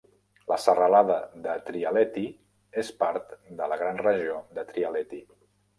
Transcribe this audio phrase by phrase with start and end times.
[0.51, 2.25] La serralada de Trialeti
[2.85, 5.27] és part de la gran regió de Trialeti.